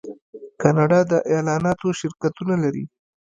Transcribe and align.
کاناډا 0.61 0.99
د 1.11 1.13
اعلاناتو 1.31 1.87
شرکتونه 1.99 2.55
لري. 2.63 2.83